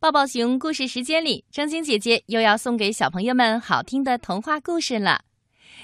[0.00, 5.22] 抱抱熊故事时间里，张晶姐姐又要送给小朋友们好听的童话故事了。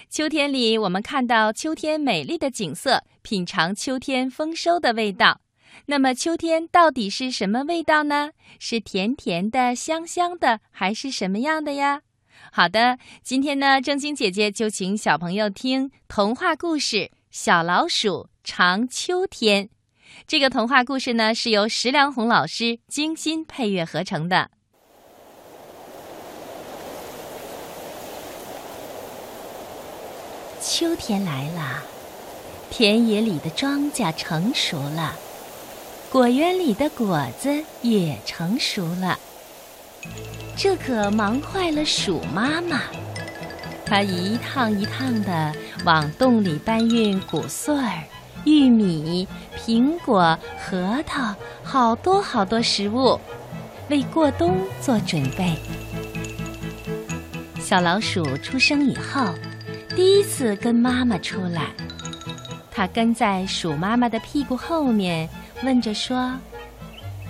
[0.09, 5.41] 秋天里，我们看到秋天美丽的景色，品尝秋天丰收的味道。
[5.87, 8.31] 那么，秋天到底是什么味道呢？
[8.61, 12.03] 是甜甜的、香香的，还是什么样的呀？
[12.53, 16.97] 好的，今天呢，正晶姐姐就请小朋友听童话故事
[17.33, 19.65] 《小老鼠尝秋天》。
[20.27, 24.51] 这个童话故事呢，是由石良红老师精心配乐合成的。
[30.61, 31.83] 秋天来了，
[32.71, 35.15] 田野里的庄稼成熟了，
[36.11, 39.19] 果园里的果子也成熟了。
[40.57, 42.83] 这可忙坏了鼠妈妈，
[43.85, 48.03] 它一趟一趟的往洞里搬运谷穗儿。
[48.45, 49.27] 玉米、
[49.57, 53.19] 苹果、核桃，好多好多食物，
[53.89, 55.55] 为过冬做准备。
[57.59, 59.27] 小老鼠出生以后，
[59.97, 61.71] 第一次跟妈妈出来，
[62.71, 65.29] 它跟在鼠妈妈的屁股后面，
[65.63, 66.33] 问着说：“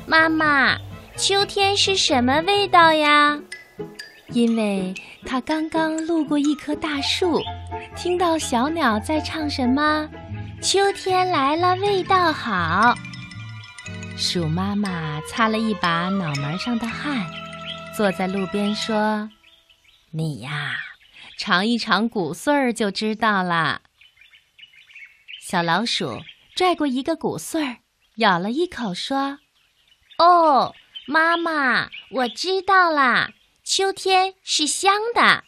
[0.06, 0.76] 妈妈，
[1.16, 3.38] 秋天是什么味道呀？”
[4.32, 4.92] 因为
[5.24, 7.40] 它刚刚路过一棵大树，
[7.96, 10.08] 听到小鸟在唱什么。
[10.64, 12.94] 秋天来了，味道好。
[14.16, 17.30] 鼠妈妈擦了一把脑门上的汗，
[17.94, 19.28] 坐在路边说
[20.10, 20.78] ：“你呀，
[21.36, 23.82] 尝一尝谷穗儿就知道了。”
[25.38, 26.22] 小老鼠
[26.56, 27.76] 拽过一个谷穗儿，
[28.16, 29.40] 咬了一口，说
[30.16, 30.74] ：“哦，
[31.06, 35.44] 妈妈，我知道啦，秋天是香的。”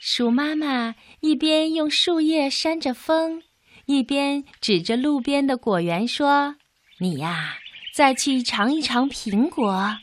[0.00, 3.42] 鼠妈妈一边用树叶扇着风。
[3.86, 6.56] 一边指着路边的果园说
[6.98, 7.58] ：“你呀，
[7.92, 9.98] 再去尝一尝苹果。”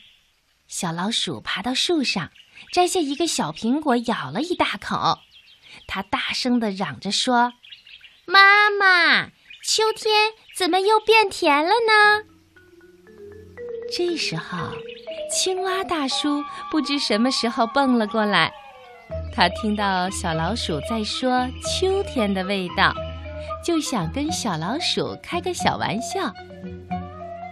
[0.68, 2.32] 小老鼠爬到树上，
[2.72, 5.20] 摘下一个小苹果，咬了一大口。
[5.88, 7.54] 它大声地嚷着说
[8.26, 9.32] ：“妈妈，
[9.64, 12.24] 秋天怎么又变甜了呢？”
[13.92, 14.72] 这时候，
[15.30, 18.54] 青蛙大叔不知什么时候蹦了过来。
[19.34, 22.94] 他听到小老鼠在说秋天的味道。
[23.64, 26.32] 就想跟小老鼠开个小玩笑。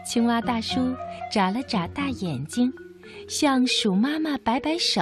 [0.05, 0.95] 青蛙大叔
[1.31, 2.71] 眨了眨大眼睛，
[3.27, 5.01] 向鼠妈妈摆摆手，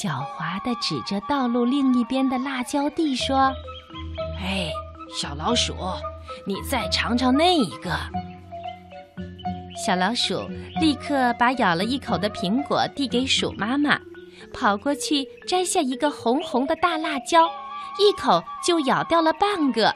[0.00, 3.52] 狡猾地指着道路另一边的辣椒地说
[4.40, 4.70] ：“哎，
[5.14, 5.74] 小老鼠，
[6.46, 7.90] 你再尝尝那一个。”
[9.84, 10.48] 小老鼠
[10.80, 13.98] 立刻把咬了一口的苹果递给鼠妈妈，
[14.52, 17.50] 跑过去摘下一个红红的大辣椒，
[17.98, 19.94] 一口就咬掉了半个。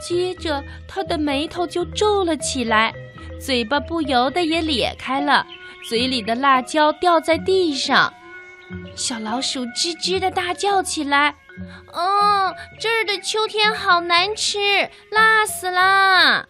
[0.00, 2.94] 接着，他的眉头就皱了起来，
[3.40, 5.46] 嘴巴不由得也咧开了，
[5.88, 8.12] 嘴里的辣椒掉在地上。
[8.94, 11.34] 小老鼠吱吱的大叫起来
[11.92, 14.58] ：“哦，这儿的秋天好难吃，
[15.10, 16.46] 辣死啦！”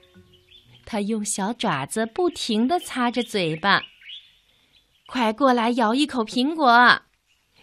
[0.85, 3.83] 它用小爪子不停地擦着嘴巴。
[5.07, 7.03] 快过来咬一口苹果！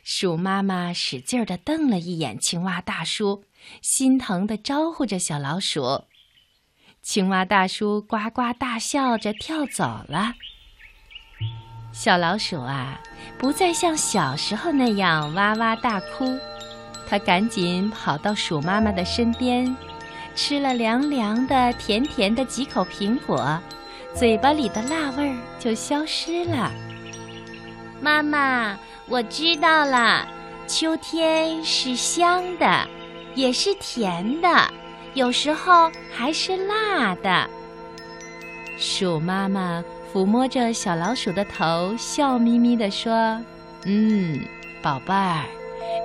[0.08, 3.44] 鼠妈妈使劲儿地瞪了一眼青蛙大叔。
[3.82, 6.04] 心疼地招呼着小老鼠，
[7.02, 10.36] 青蛙大叔呱呱大笑着跳走了。
[11.92, 13.02] 小老鼠啊，
[13.40, 16.38] 不再像小时候那样哇哇大哭，
[17.10, 19.76] 它赶紧跑到鼠妈妈的身边，
[20.36, 23.60] 吃了凉凉的、甜甜的几口苹果，
[24.14, 26.72] 嘴巴里的辣味儿就消失了。
[28.00, 28.78] 妈妈，
[29.08, 30.28] 我知道了，
[30.68, 32.88] 秋天是香的。
[33.36, 34.48] 也是甜的，
[35.14, 37.50] 有时候还是辣的。
[38.78, 39.84] 鼠妈妈
[40.14, 43.38] 抚摸着小老鼠的头，笑眯眯地说
[43.84, 44.40] ：“嗯，
[44.82, 45.44] 宝贝儿，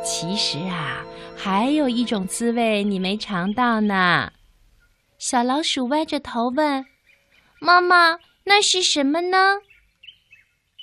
[0.04, 1.04] 其实啊，
[1.36, 4.32] 还有一种滋味你没尝到呢。”
[5.16, 6.84] 小老鼠歪着头问
[7.62, 9.58] ：“妈妈，那是什么呢？”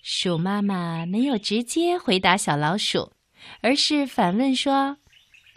[0.10, 3.12] 鼠妈妈没有直接回答小老鼠，
[3.60, 5.00] 而是反问说：“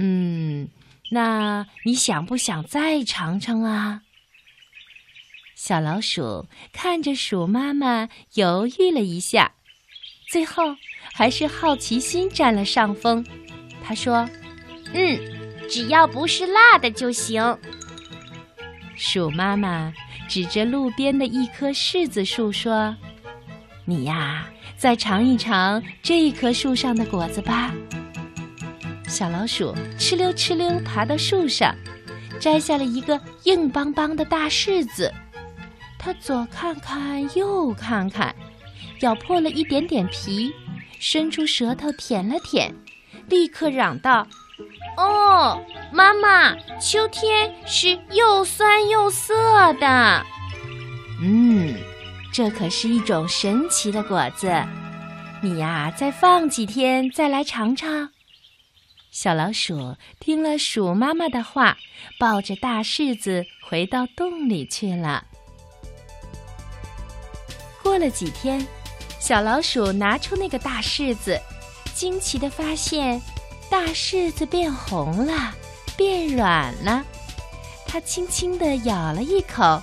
[0.00, 0.68] 嗯。”
[1.12, 4.02] 那你想不想再尝尝啊？
[5.54, 9.54] 小老鼠看着鼠妈妈，犹豫了一下，
[10.28, 10.74] 最后
[11.12, 13.24] 还是好奇心占了上风。
[13.84, 14.28] 他说
[14.92, 15.16] ：“嗯，
[15.70, 17.56] 只要不是辣的就行。”
[18.98, 19.94] 鼠妈妈
[20.28, 22.96] 指着路边的一棵柿子树说
[23.90, 24.46] ：“你呀，
[24.76, 27.72] 再尝一尝这棵树上的果子吧。”
[29.08, 31.74] 小老鼠哧溜哧溜爬到树上，
[32.38, 35.12] 摘下了一个硬邦邦的大柿子。
[35.98, 38.32] 它左看看，右看看，
[39.00, 40.52] 咬破了一点点皮，
[41.00, 42.72] 伸出舌头舔了舔，
[43.28, 44.24] 立刻嚷道
[44.96, 45.60] ：“哦，
[45.92, 49.34] 妈妈，秋天是又酸又涩
[49.74, 50.24] 的。”
[52.42, 54.50] 这可是一种神奇的果子，
[55.42, 58.08] 你呀，再放几天再来尝尝。
[59.10, 61.76] 小老鼠听了鼠妈妈的话，
[62.18, 65.22] 抱着大柿子回到洞里去了。
[67.82, 68.66] 过了几天，
[69.18, 71.38] 小老鼠拿出那个大柿子，
[71.94, 73.20] 惊奇的发现，
[73.68, 75.54] 大柿子变红了，
[75.94, 77.04] 变软了。
[77.86, 79.82] 它轻轻地咬了一口，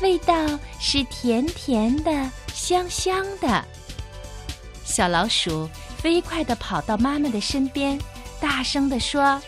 [0.00, 0.34] 味道
[0.80, 3.64] 是甜甜的、香香的。
[4.84, 5.68] 小老鼠
[5.98, 7.98] 飞快地跑到妈妈的身边。
[8.40, 9.42] 大声地说：“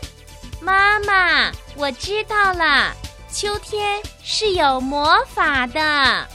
[0.61, 2.93] 妈妈，我知道了，
[3.31, 6.29] 秋天是有魔法的。”